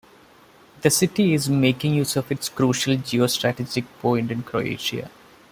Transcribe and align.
The 0.81 0.89
city 0.89 1.35
is 1.35 1.47
making 1.47 1.93
use 1.93 2.15
of 2.15 2.31
its 2.31 2.49
crucial 2.49 2.95
geostrategic 2.95 3.85
point 4.01 4.31
in 4.31 4.41
Croatia. 4.41 5.11